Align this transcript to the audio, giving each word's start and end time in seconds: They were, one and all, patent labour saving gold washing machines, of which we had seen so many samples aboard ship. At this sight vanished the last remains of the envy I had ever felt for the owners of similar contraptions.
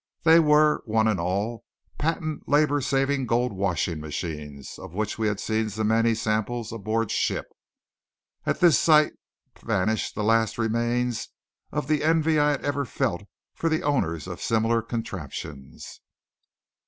They 0.23 0.39
were, 0.39 0.81
one 0.85 1.07
and 1.07 1.19
all, 1.19 1.63
patent 1.99 2.49
labour 2.49 2.81
saving 2.81 3.27
gold 3.27 3.53
washing 3.53 3.99
machines, 3.99 4.79
of 4.79 4.95
which 4.95 5.19
we 5.19 5.27
had 5.27 5.39
seen 5.39 5.69
so 5.69 5.83
many 5.83 6.15
samples 6.15 6.71
aboard 6.73 7.11
ship. 7.11 7.45
At 8.43 8.61
this 8.61 8.79
sight 8.79 9.13
vanished 9.63 10.15
the 10.15 10.23
last 10.23 10.57
remains 10.57 11.27
of 11.71 11.87
the 11.87 12.01
envy 12.03 12.39
I 12.39 12.49
had 12.49 12.65
ever 12.65 12.83
felt 12.83 13.25
for 13.53 13.69
the 13.69 13.83
owners 13.83 14.25
of 14.25 14.41
similar 14.41 14.81
contraptions. 14.81 16.01